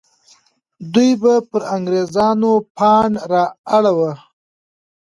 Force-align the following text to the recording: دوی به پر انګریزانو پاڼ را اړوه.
دوی 0.93 1.11
به 1.21 1.33
پر 1.49 1.61
انګریزانو 1.75 2.51
پاڼ 2.77 3.09
را 3.31 3.43
اړوه. 3.75 4.11